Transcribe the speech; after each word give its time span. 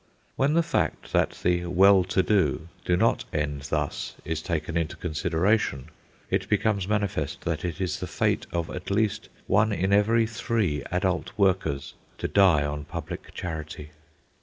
When 0.35 0.53
the 0.55 0.63
fact 0.63 1.13
that 1.13 1.37
the 1.43 1.67
well 1.67 2.03
to 2.05 2.23
do 2.23 2.69
do 2.85 2.97
not 2.97 3.23
end 3.31 3.61
thus 3.69 4.15
is 4.25 4.41
taken 4.41 4.75
into 4.75 4.95
consideration, 4.95 5.89
it 6.31 6.49
becomes 6.49 6.87
manifest 6.87 7.41
that 7.41 7.63
it 7.63 7.79
is 7.79 7.99
the 7.99 8.07
fate 8.07 8.47
of 8.51 8.71
at 8.71 8.89
least 8.89 9.29
one 9.45 9.71
in 9.71 9.93
every 9.93 10.25
three 10.25 10.81
adult 10.91 11.29
workers 11.37 11.93
to 12.17 12.27
die 12.27 12.65
on 12.65 12.85
public 12.85 13.31
charity. 13.35 13.91